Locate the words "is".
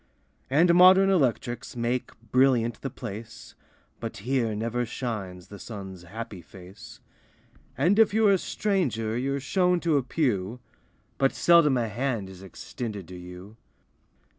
12.31-12.41